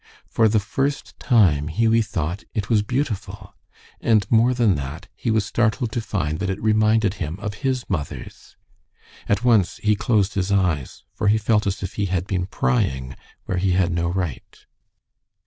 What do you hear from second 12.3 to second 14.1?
prying where he had no